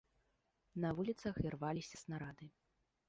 На 0.85 0.89
вуліцах 0.99 1.35
ірваліся 1.49 1.95
снарады. 2.03 2.45